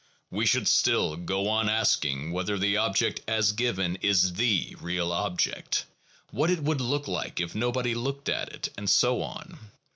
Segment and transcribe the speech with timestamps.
[0.31, 5.85] We should still go on asking whether the object as given is the real object,
[6.31, 9.59] what it would look like if nobody looked at it, and so on.